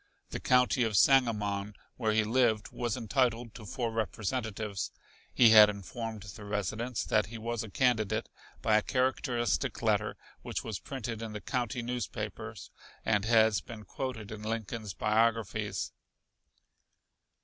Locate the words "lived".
2.23-2.71